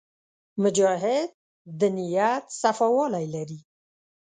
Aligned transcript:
مجاهد 0.63 1.29
د 1.79 1.81
نیت 1.97 2.45
صفاوالی 2.61 3.25
لري. 3.35 3.59